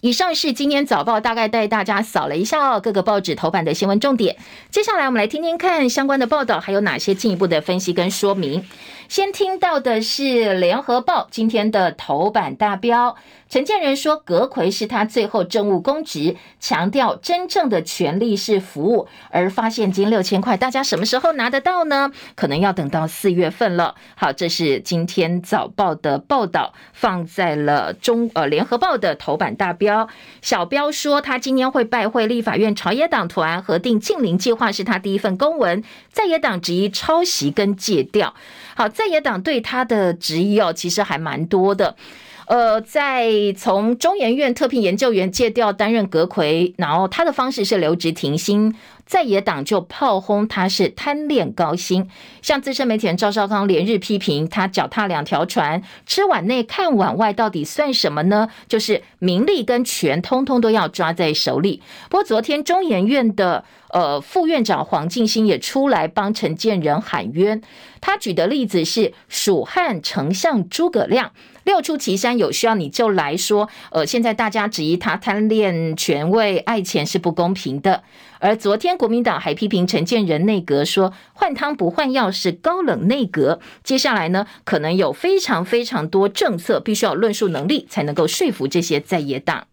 [0.02, 4.38] 以上是今天早报大概带大家扫了一下哦，各个报纸头版的新闻重点。
[4.70, 8.64] 接下来我们来听听看相关的报道，还有哪些进一步的分析跟说明。
[9.10, 13.16] 先听到的是联合报今天的头版大标，
[13.50, 22.12] 陈建仁说阁揆是他最后政务公职，强调真正的权力是服务，而发现金六千块，大家什么时候拿得到呢？
[22.36, 23.96] 可能要等到四月份了。
[24.16, 30.10] 好，这是今天早报的报道，放在了中呃联合报的头版大标。
[30.42, 35.82] 小标说他今年会拜会立法院朝野党团，核定禁零计划是他第一份公文，
[36.12, 38.34] 在野党质疑抄袭跟借调。
[38.76, 41.96] 好，在野党对他的质疑哦，其实还蛮多的。
[42.48, 48.74] 呃，在从中研院特聘研究员借调担任阁揆，然后他的方式是留职停薪。
[49.06, 52.10] 在野党就炮轰他是贪恋高薪，
[52.42, 58.50] 像资深媒体人赵少康连日批评他脚踏两条船，吃碗内看碗外，到底算什么呢？
[58.68, 61.82] 就是名利跟权，通通都要抓在手里。
[62.10, 67.62] 不过昨天中研院的呃副院长黄进兴也出来帮陈建仁喊冤，
[68.08, 71.34] 他举的例子是蜀汉丞相诸葛亮。
[71.66, 73.68] 六出祁山，有需要你就来说。
[73.92, 78.04] 呃，现在大家质疑他贪恋权位、爱钱是不公平的。
[78.40, 83.60] 而昨天国民党还批评陈建仁内阁说换汤不换药是高冷内阁。
[83.84, 89.68] 接下来呢，可能有非常非常多政策必须要论述能力才能够说服这些在野党。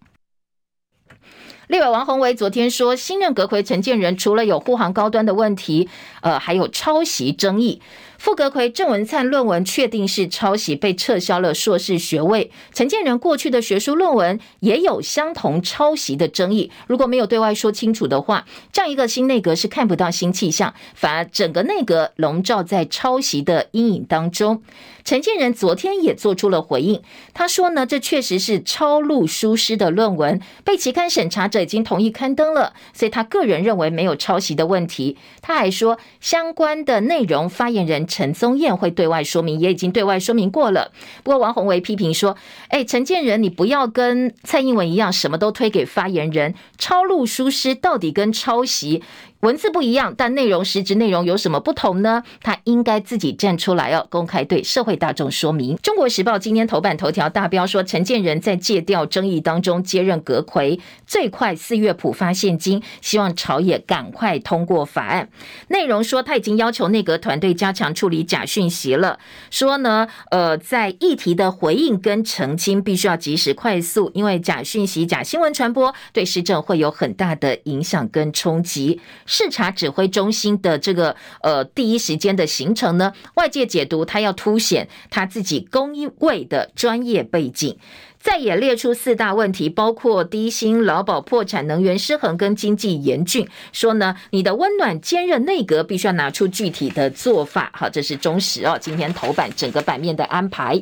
[1.68, 5.88] 立委王鸿薇昨天说，新任阁揆陈建仁除了有护航高端的问题，
[6.20, 7.80] 呃，还有抄袭争议。
[8.24, 12.50] 傅格奎郑文灿论文确定是抄袭，被撤销了硕士学位。
[12.72, 16.70] 陈建仁过去的学术论文也有相同抄袭的争议。
[16.86, 24.62] 如果没有对外说清楚的话，这样一个新内阁是看不到新气象，反而整个内阁笼罩在抄袭的阴影当中。
[25.04, 27.02] 陈建仁昨天也做出了回应，
[27.34, 35.18] 他说呢，这确实是抄录书师的论文，被期刊审查者已经同意刊登了，所以他个人认为没有抄袭的问题。
[35.42, 40.90] 他还说，相关的内容发言人陈宗彦会对外说明，也已经对外说明过了。
[41.22, 42.34] 不过王鸿薇批评说，
[42.68, 49.02] 哎，陈建仁，你不要跟蔡英文一样，什么都推给发言人，抄录书师到底跟抄袭？
[49.44, 52.22] 文字不一样，但内容实质内容有什么不同呢？
[52.42, 55.76] 他应该自己站出来哦，公开对社会大众说明。
[55.82, 65.28] 中国时报今天头版头条大标说，陈建仁在借调争议当中接任阁揆，最快四月普发现金，希望朝野赶快通过法案。
[65.68, 69.18] 内容说他已经要求内阁团队加强处理假讯息了，
[69.50, 79.02] 说呢，呃，在议题的回应跟澄清必须要及时快速，因为假讯息、假新闻传播对施政会有很大的影响跟冲击。
[79.36, 87.76] 视察指挥中心的这个呃第一时间的行程呢，外界解读他要凸显他自己公卫的专业背景，
[88.20, 97.72] 再也列出四大问题，包括低薪、劳保、破产、能源失衡跟经济严峻，说呢，你的温暖坚韧内阁必须要拿出具体的做法。
[97.74, 100.80] 好，这是中时哦，今天头版整个版面的安排。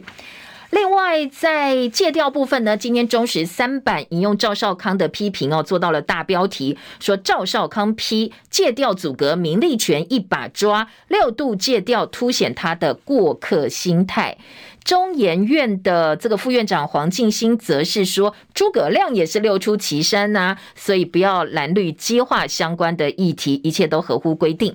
[0.73, 14.39] 另外，在借调部分呢，今天中时三版引用赵少康的批评哦，做到了大标题，说赵少康批借调阻隔名利权一把抓，六度借调凸显他的过客心态。
[14.83, 24.75] 中研院的这个副院长黄进兴则是说，诸葛亮也是六出祁山呐，所以不要蓝绿激化相关的议题，一切都合乎规定。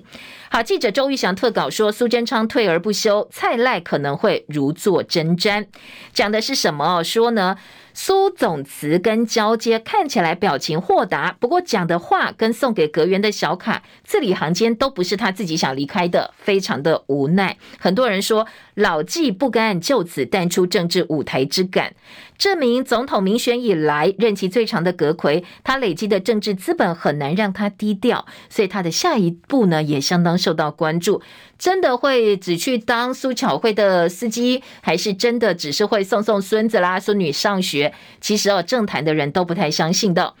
[0.50, 5.66] 好，记者周玉祥特稿说，苏贞昌退而不休，蔡赖可能会如坐针毡，
[6.14, 7.02] 讲的是什么？
[7.04, 7.56] 说呢？
[7.92, 17.56] 苏总辞跟交接看起来表情豁达，不过讲的话跟送给阁员的小卡字里行间都不是他自己想离开的，非常的无奈。
[17.78, 21.92] 很多人说老纪不甘就此淡出政治舞台之感。
[22.38, 31.20] 这名总统民选以来任期最长的阁魁，他累积的政治资本很难让他低调，所以他的下一步呢也相当受到关注。
[31.58, 37.92] 真的会只去当苏巧慧的司机，还是真的只是会送送孙子啦、孙女上学？
[38.20, 40.34] 其实哦，政坛的人都不太相信的。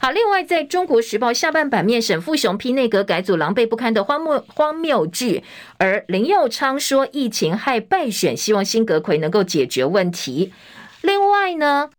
[0.00, 5.44] 好，另外在中国时报下半版面，沈富雄批内阁改组狼狈不堪的荒谬荒谬剧，
[5.76, 10.50] 而林佑昌说疫情害败选，希望新阁魁能够解决问题。
[11.02, 11.90] 另外呢，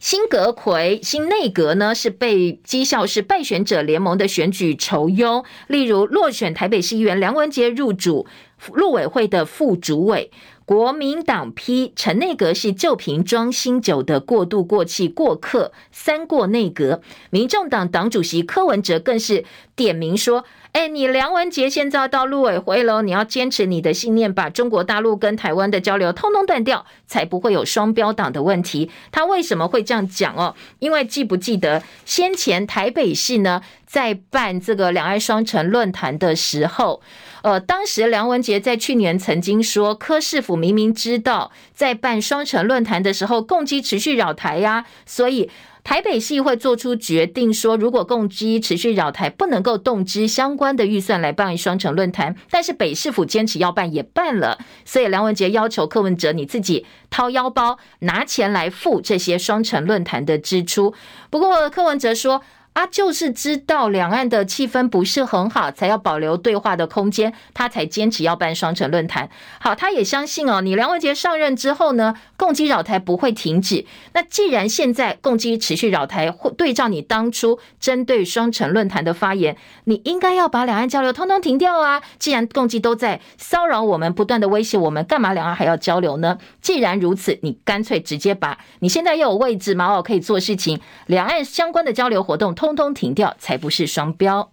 [0.00, 8.26] 新阁揆、新内阁呢是被讥笑是败选者联盟的选举酬庸，例如落选台北市议员梁文杰入主
[8.72, 10.30] 陆委会的副主委。
[10.64, 17.00] 国民党批陈内阁是旧瓶装新酒的过渡过气过客，三过内阁。
[17.30, 20.44] 民众党党主席柯文哲更是点名说
[20.78, 30.54] ：“哎，你梁文杰现在到陆委会喽，你要坚持你的信念，把中国大陆跟台湾的交流通通断掉，才不会有双标党的问题。”他为什么会这样讲哦？
[30.78, 37.02] 因为记不记得先前台北市呢，在办这个两岸双城论坛的时候？
[37.42, 45.50] 呃，当时梁文杰在去年曾经说，柯市府明明知道在办双城论坛的时候，共机持续扰台呀，所以
[45.88, 52.36] 台北市会做出决定，说如果共机持续扰台，不能够动之相关的预算来办双城论坛。
[52.50, 60.92] 但是北市府坚持要办，也办了，所以梁文杰要求柯文哲你自己掏腰包拿钱来付这些双城论坛的支出。
[61.30, 62.42] 不过柯文哲说。
[62.74, 69.28] 他就是知道两岸的气氛不是很好，才要保留对话的空间，他才坚持要办双城论坛。
[69.58, 73.84] 好，他也相信哦，你梁文杰上任之后呢，共机扰台不会停止。
[74.14, 82.00] 那既然现在共机持续扰台，或对照你当初针对双城论坛的发言，你应该要把两岸交流通通停掉啊！
[82.18, 86.38] 既然共机都在骚扰我们，不断的威胁我们，干嘛两岸还要交流呢？
[86.62, 92.54] 既然如此，你干脆直接把你现在又有位置嘛，哦，可以做事情，两岸相关的交流活动。
[92.54, 94.52] 通通停掉，才不是双标。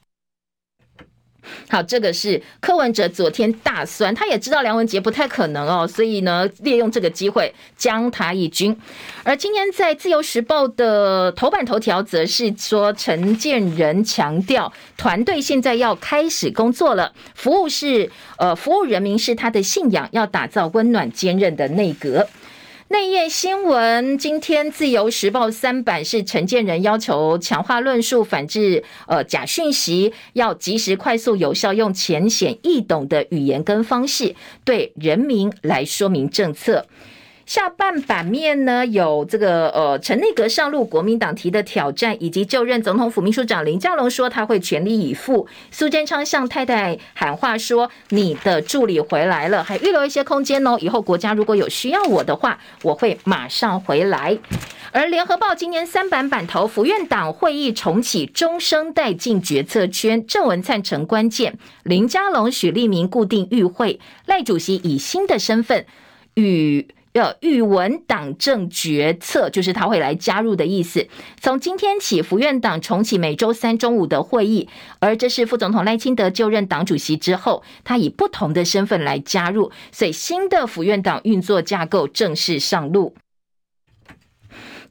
[1.70, 8.76] 好，这个是柯文哲昨天大酸，他也知道梁文杰不太可能哦，所以呢，利用这个机会将他一军。
[9.24, 22.28] 而今天在自由时报的头版头条，则是说陈建仁强调，团队现在要开始工作了，服务是呃，服务人民是他的信仰，要打造温暖坚韧的内阁。
[22.88, 36.86] 内页新闻，今天自由时报三版是陈建仁要求强化论述，反制呃假讯息，要及时、快速、有效，用浅显易懂的语言跟方式，对人民来说明政策。
[37.46, 45.48] 下半版面呢，有这个呃陈内阁上路，国民党提的挑战，以及就任总统府秘书长林佳龙说他会全力以赴。
[45.70, 54.38] 苏贞昌向太太喊话说：“你的助理回来了，还预留一些空间哦，以后国家如果有需要我的话，我会马上回来。”
[54.92, 65.86] 而联合报今年三版版头，府院党会议重启，中生代进决策圈，郑文灿成关键，林佳龙、许立明固定与会，赖主席以新的身份
[66.34, 66.88] 与。
[67.16, 71.08] 要预稳党政决策，就是他会来加入的意思。
[71.40, 74.68] 从今天起，府院党重启每周三中午的会议，
[75.00, 83.16] 而这是副总统赖清德就任党主席之后，他以不同的身份来加入，所以新的府院党运作架构正式上路。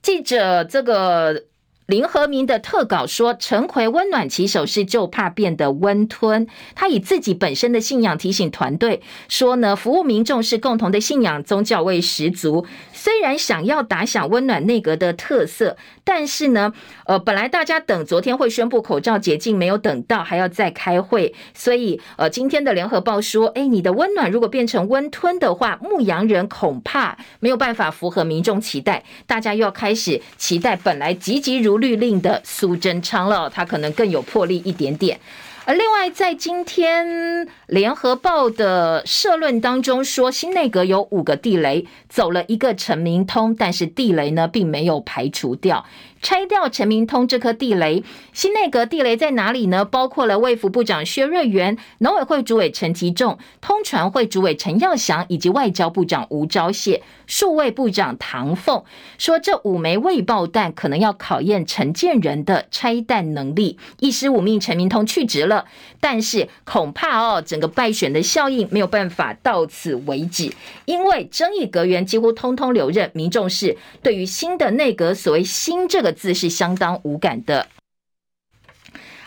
[0.00, 1.44] 记者这个。
[1.86, 6.46] 林和明的特稿说：“陈奎温暖起手是，就怕变得温吞。
[6.74, 12.66] 他以自己本身的信仰提醒团队说呢，服务民众是共同的信仰，宗教味十足。”
[13.04, 16.72] 虽然想要打响温暖内阁的特色，但是呢，
[17.04, 35.18] 呃，本来大家等昨天会宣布口罩解禁，没有等到，还要再开会，所以呃，今天的联合报说，哎，你的温暖如果变成温吞的话，牧羊人恐怕没有办法符合民众期待，大家又要开始期待本来急急如律令的苏贞昌了，他可能更有魄力一点点。
[35.66, 45.86] 而另外，在今天联合报的社论当中说，新内阁有五个地雷，走了一个陈明通，但是地雷呢，并没有排除掉。
[46.24, 48.02] 拆掉陈明通这颗地雷，
[48.32, 49.84] 新内阁地雷在哪里呢？
[49.84, 58.82] 包括了卫福部长薛瑞元、农委会主委陈吉仲、通传会主委陈耀祥以及外交部长吴钊燮、数位部长唐凤，
[59.18, 63.78] 说这五枚未爆弹可能要考验陈建仁的拆弹能力。
[64.00, 65.66] 一失五命，陈明通去职了，
[66.00, 70.50] 但是恐怕哦，整个败选的效应没有办法到此为止，
[70.86, 76.13] 因为争议阁员几乎通通留任，民众是对于新的内阁所谓新这个。
[76.14, 77.68] 字是相当无感的。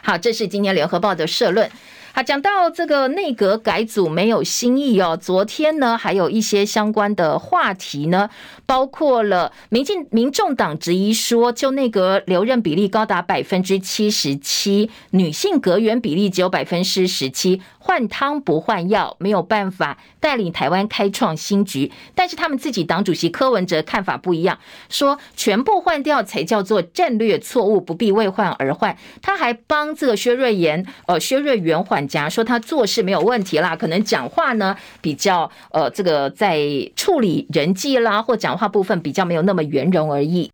[0.02, 1.70] 好，这是今天联合报的社论。
[2.18, 5.16] 好，讲到这个内阁改组没有新意哦。
[5.16, 8.28] 昨天呢，还有一些相关的话题呢，
[8.66, 17.62] 包括了民进民众党质疑说，就内阁留任比例高达百分之七十七，女性阁员比例只有百分之十七。
[17.78, 21.90] 换汤不换药，没有办法带领台湾开创新局。
[22.16, 24.58] 但是他们自己党主席柯文哲看法不一样，
[24.90, 28.98] 说全部换掉才叫做战略错误，不必为换而换。
[29.22, 36.60] 他还帮这个薛瑞妍，呃，薛瑞元缓颊，说他做事没有问题啦，可能讲话呢比较呃，这个在
[36.96, 40.52] 处理人际啦或讲话部分比较没有那么圆融而已。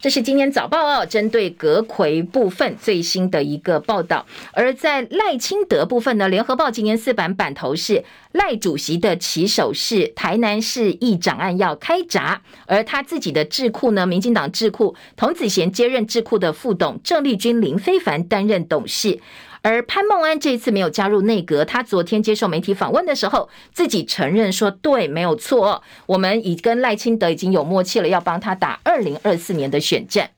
[0.00, 4.26] 这是今天早报哦，针对阁揆部分最新的一个报道。
[4.52, 19.18] 而在赖清德部分呢，联合报今年四版版头是赖主席的起手是，台南市议长案要开闸，而他自己的智库呢，民进党智库童子贤接任智库的副董，郑丽君、林非凡担任董事。
[19.64, 30.32] 而潘孟安这一次没有加入内阁，他昨天接受媒体访问的时候，自己承认说：“对，没有错，我们已跟赖清德已经有默契了，要帮他打二零二四年的选战。”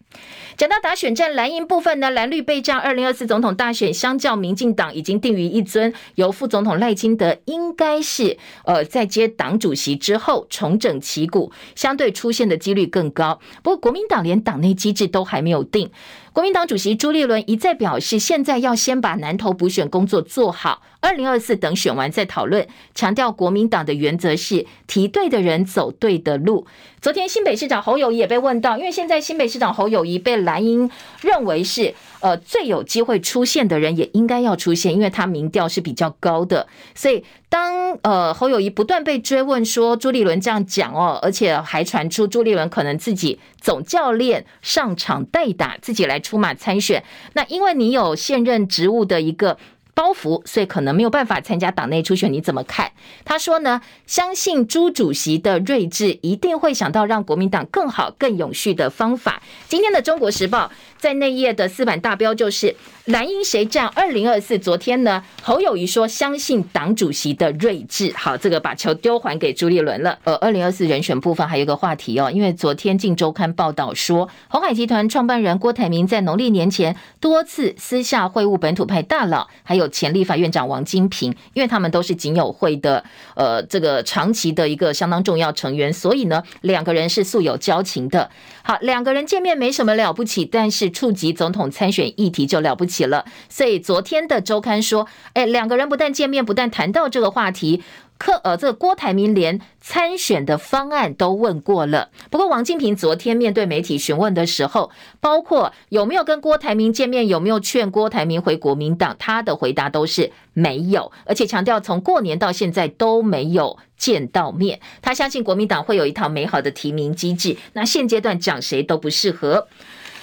[0.57, 13.39] 讲到打选战，蓝营部分呢，蓝绿备战二零二四总统大选，相较民进党已经定于一尊，由副总统赖清德应该是呃在接党主席之后重整旗鼓，相对出现的几率更高。
[13.63, 15.91] 不过国民党连党内机制都还没有定。
[16.37, 22.69] 国民党主席朱立伦一再表示，现在要先把南投补选工作做好，二零二四等选完再讨论。
[22.95, 26.67] 强调国民党的原则是提对的人走对的路。
[27.01, 30.91] 昨天新北市长侯友宜也被问到，因为现在新北市长侯友宜被蓝营
[31.23, 36.67] 认为是呃最有机会出现的人，也应该要出现，因为他民调是比较高的。
[36.95, 46.21] 所以当呃侯友谊不断被追问说朱立伦这样讲哦，而且还传出朱立伦可能自己总教练上场代打，自己来。
[46.27, 49.57] 出马参选，那因为你有现任职务的一个
[49.97, 52.31] 包袱，所以可能没有办法参加党内初选。
[52.31, 52.93] 你怎么看？
[53.25, 59.41] 他说呢，相信朱主席的睿智，一定会想到让国民党更好、更永续的方法。
[59.67, 60.67] 今天的《中国时报》
[60.99, 62.77] 在内页的四版大标就是。
[63.07, 63.87] 蓝营谁战？
[63.95, 64.59] 二零二四。
[64.59, 68.13] 昨天呢，侯友谊说相信党主席的睿智。
[68.17, 70.19] 好，这个把球丢还给朱立伦了。
[70.25, 83.05] 呃，二零二四人选部分还有个话题哦，因为昨天《镜周刊》报道说，鸿海集团创办人郭台铭在农历年前多次私下会晤本土派大佬，还有前立法院长王金平，因为他们都是警友会的
[83.37, 88.31] 呃这个长期的一个相当重要成员，所以呢，两个人是素有交情的。
[88.65, 92.97] 好，两个人见面没什么了不起，但是触及总统参选议题就了不起。
[92.97, 97.83] 起了，所以昨天的周刊说，哎，两个人不但见面，不但谈到这个话题，
[98.19, 102.11] 可呃，这个郭台铭连参选的方案都问过了。
[102.31, 104.91] 不过王金平昨天面对媒体询问的时候，
[105.21, 114.81] 包括有没有跟郭台铭见面，有没有劝郭台铭回国民党，他的回答都是没有，而且强调从过年到现在都没有见到面。
[115.03, 119.69] 他相信国民党会有一套美好的提名机制，那现阶段讲谁都不适合。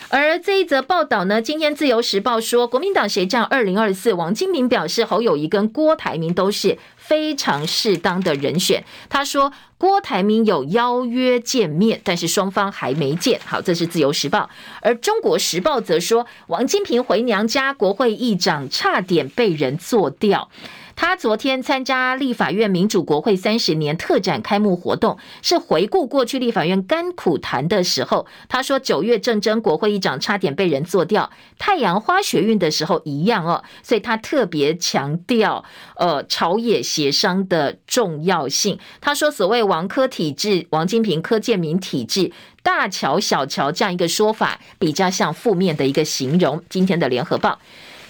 [0.09, 4.13] 而这一则报道呢，今天自由时报说，国民党谁战二零二四？
[4.13, 8.83] 王金平表示，侯友谊跟郭台铭都是非常适当的人选。
[9.09, 13.39] 他说，郭台铭有邀约见面，但是双方还没见。
[13.45, 14.49] 好，这是自由时报。
[14.81, 20.49] 而中国时报则说，王金平回娘家，国会议长差点被人做掉。
[20.95, 28.25] 他昨天参加立法院民主国会三十年特展开幕活动，是回顾过去立法院甘苦谈的时候。
[28.47, 35.63] 他说九月政争国会议长差点被人做掉，太阳花学运的时候一样哦，所以他特别强调
[35.95, 38.79] 呃朝野协商的重要性。
[39.01, 42.31] 他说所谓王柯体制、王金平柯建铭体制、
[42.61, 46.63] 大乔小乔这样一个说法，比较像负面的一个形容。
[46.69, 47.59] 今天的联合报。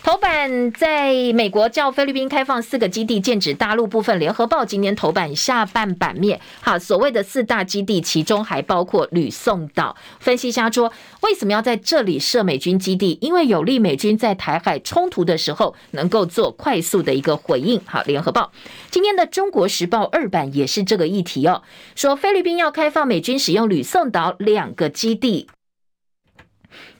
[0.03, 4.19] 头版在美国叫菲律宾开放四个基地，剑指大陆部分。
[4.19, 9.95] 联合报今年头版下半版面，好，所谓的四大基地，其中还包括吕宋岛。
[10.19, 10.91] 分析家说，
[11.21, 13.17] 为什么要在这里设美军基地？
[13.21, 17.79] 因为有利美军在台海冲突的时候能够做快速的一个回应。
[17.85, 18.51] 好，联合报
[18.91, 21.63] 今天的中国时报二版也是这个议题哦，
[21.95, 25.47] 说菲律宾要开放美军使用吕宋岛两个基地。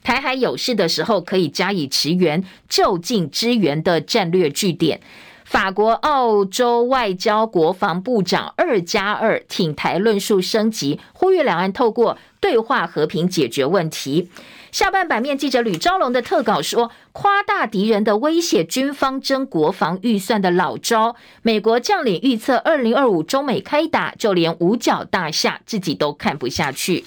[0.02, 5.00] 台海有事的时候，可以加以驰援、就近支援的战略据点。
[5.44, 14.30] 法国、澳洲外交、国防部长二加二挺台论述升级，呼吁两岸透过对话和平解决问题。
[14.72, 21.14] 下半版面记者吕昭龙的特稿说，夸大敌人的威胁，军方争国防预算的老招。
[21.42, 27.04] 美国将领预测，二零二五中美开打，就连五角大厦自己都看不下去。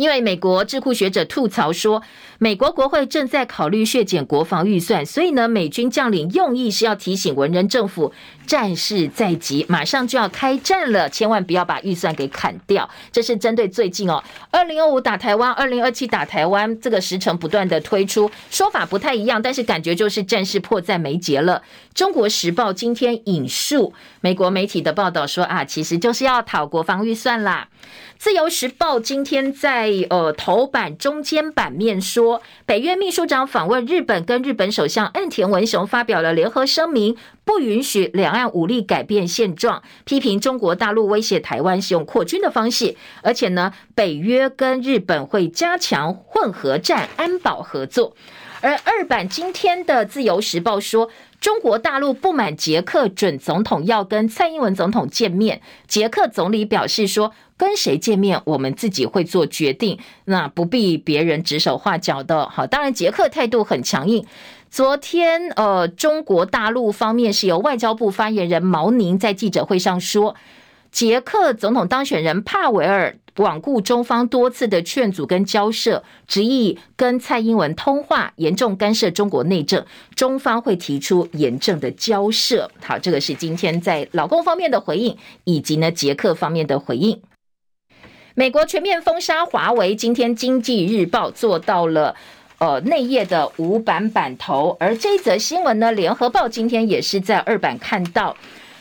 [0.00, 2.02] 因为美国智库学者吐槽说，
[2.38, 8.10] 美国国会正在考虑削减国防预算，所以呢，美军将领用意是要提醒文人政府，
[8.46, 12.88] 战事在即，马上就要开战了，千万不要把预算给砍掉。
[13.12, 21.62] 这是针对最近哦，二零二五打台湾，二零二七打台湾，这个时程不断的推出，说法不太一样，但是感觉就是战事迫在眉睫了。
[21.92, 23.92] 中国时报今天引述
[24.22, 27.68] 美国媒体的报道说啊，其实就是要讨国防预算啦。
[28.16, 48.14] 自由时报今天在呃头版中间版面说，北约秘书长访问日本，跟日本首相岸田文雄发表了联合声明，不允许两岸武力改变现状，批评中国大陆威胁台湾使用扩军的方式，而且呢，北约跟日本会加强混合战安保合作。
[48.62, 51.08] 而二版今天的自由时报说，
[51.40, 62.46] 中国大陆不满捷克准总统要跟蔡英文总统见面，捷克总理表示说，跟谁见面我们自己会做决定，那不必别人指手画脚的。
[62.50, 64.26] 好，当然捷克态度很强硬。
[64.70, 70.36] 昨天，呃，中国大陆方面是由外交部发言人毛宁在记者会上说，
[70.92, 73.16] 捷克总统当选人帕维尔。
[73.36, 82.70] 罔顾中方多次的劝阻跟交涉，执意跟蔡英文通话，严重干涉中国内政，中方会提出严正的交涉。
[82.82, 87.20] 好，这个是今天在老公方面的回应，以及呢捷克方面的回应。
[88.34, 92.14] 美国全面封杀华为，今天经济日报做到了
[92.58, 98.36] 呃内页的五版版头，而这一则新闻呢，联合报今天也是在二版看到。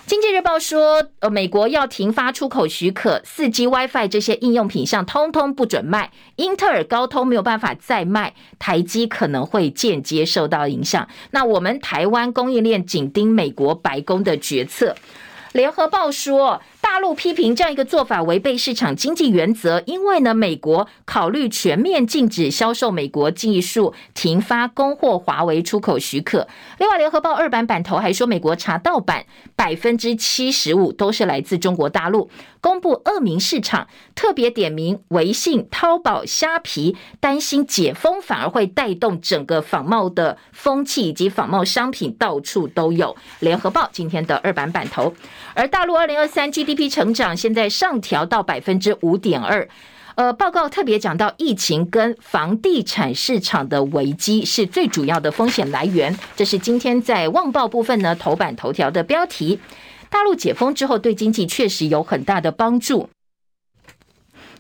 [0.10, 11.07] 经济日报说，呃，美国要停发出口许可，四 G WiFi 这些应用品项通通不准卖，英特尔、高通没有办法再卖，台积可能会间接受到影响。
[11.30, 14.95] 那我们台湾供应链紧盯美国白宫的决策。
[15.51, 26.48] 联合报说，大陆批评这样一个做法违背市场经济原则，因为呢，美国考虑全面禁止销售美国技术，停发供货华为出口许可。
[26.78, 29.26] 另外，联合报二版版头还说，美国查盗版
[29.56, 32.30] 百分之七十五都是来自中国大陆，
[32.62, 43.16] 公布恶名市场，特别点名微信、淘宝、虾皮，担心解封反而会带动整个仿冒的风气以及仿冒商品到处都有。
[43.40, 45.14] 联合报今天的二版版头。
[45.54, 49.68] 而大陆二零二三 G GDP 成长现在上调到百分之五点二，
[50.14, 59.60] 呃，报告特别讲到疫情跟房地产市场的危机是最主要的风险来源，这是今天在《旺报》部分呢头版头条的标题。
[60.12, 63.10] 大陆解封之后，对经济确实有很大的帮助。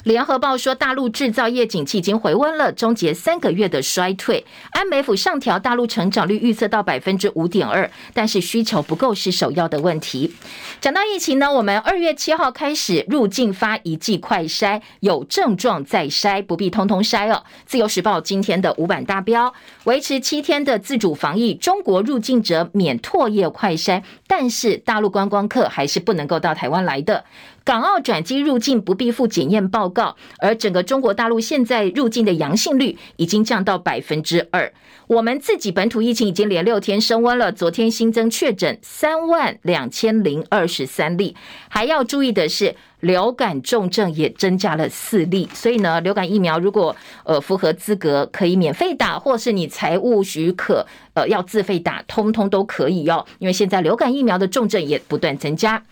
[0.09, 4.43] 联合报说，大陆制造业景气已经回温了，终结三个月的衰退。
[4.71, 10.33] 安美府上调大陆成长率预测到百分之五点二，但是需求不够是首要的问题。
[10.81, 17.43] 讲到疫情呢，我们二月七号开始入境发一剂快筛，有症状再筛，不必通通筛哦。
[17.67, 19.53] 自由时报今天的五版大标，
[19.83, 27.23] 维持七天的自主防疫，中国入境者免唾液快筛，但是大陆观光客还是不能够到台湾来的。
[27.63, 34.71] 港澳转机入境不必附检验报告，而整个中国大陆现在入境的阳性率已经降到百分之二。
[35.07, 41.35] 我们自己本土疫情已经连六天升温了，昨天新增确诊三万两千零二十三例。
[41.67, 45.49] 还要注意的是，流感重症也增加了四例。
[45.53, 50.85] 所以呢，流感疫苗如果呃符合资格可以免费打，或是你财务许可
[51.15, 53.25] 呃要自费打，通通都可以哦。
[53.39, 55.83] 因为现在流感疫苗的重症也不断增加。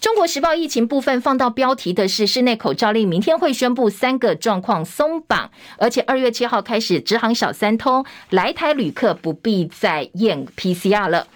[0.00, 11.26] 中国时报疫情部分放到标题的是室内口罩令，明天会宣布三个状况松绑，而且二月七号开始直航小三通，来台旅客不必再验 PCR 了。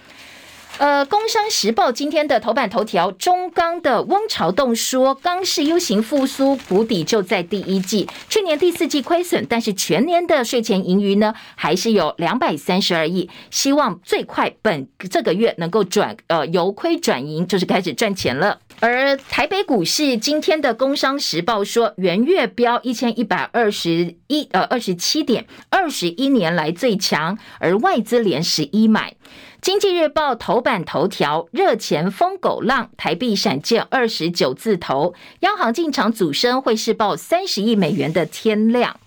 [0.81, 18.59] 呃，工商时报今天的头版头条，中钢的翁朝栋说，钢市 U 型复苏谷底就在第一季，去年第四季亏损，但是全年的税前盈余呢，还是有两百三十二亿，希望最快本这个月能够转呃由亏转盈，就是开始赚钱了。
[18.79, 29.13] 而台北股市今天的工商时报说，元月飙一千一百二十一呃二十七点，二十一年来最强，而外资连十一买。
[29.61, 38.99] 经济日报头版头条：热钱疯狗浪，台币闪见二十九字头，央行进场阻升，会是报三十亿美元的天量。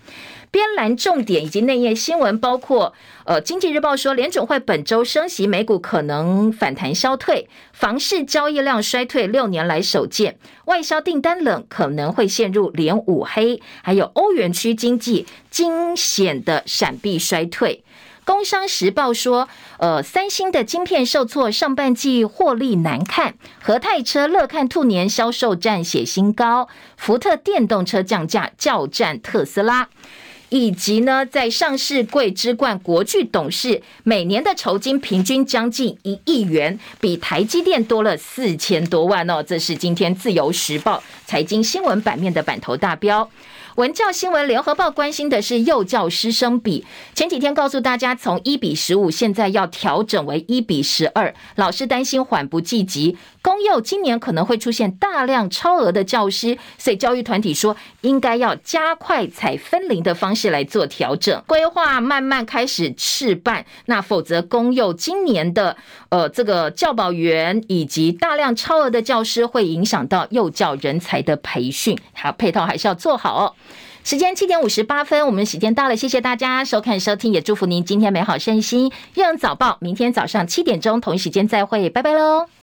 [0.52, 2.94] 边栏重点以及内页新闻包括：
[3.24, 17.82] 呃，经济日报说联准会本周升息，美股可能反弹消退，房市交易量衰退六年来首见，外销订单冷，可能会陷入连五黑，还有欧元区经济惊险的闪避衰退。
[18.25, 19.49] 工商时报说，
[19.79, 23.35] 呃，三星的晶片受挫，上半季获利难看。
[23.61, 29.89] 和泰车、乐看兔年销售战写新高，福特电动车降价叫战特斯拉，
[30.49, 39.43] 以及呢，在上市贵之冠国巨董事每年的酬金平均将近一亿元，比台积电多了四千多万哦。
[39.43, 43.29] 这是今天自由时报财经新闻版面的版头大标。
[43.77, 53.18] 文教新闻联合报关心的是幼教师生比，前几天告诉大家从一比十五，现在要调整为一比十二，老师担心缓不济急。
[53.43, 63.66] 公幼今年可能会出现大量超额的教师，所以教育团体说应该要加快采分龄的方式来做调整，规划慢慢开始试办。
[63.87, 65.77] 那否则公幼今年的
[66.11, 73.53] 呃这个教保员以及大量超额的教师，会影响到幼教人才的培训，还有配套还是要做好哦。
[74.05, 78.92] 时间七点五十八分，我们时间到了，谢谢大家收看收听，也祝福您今天美好身心。
[79.14, 82.46] 日影早报明天早上七点钟同一时间再会，拜拜喽。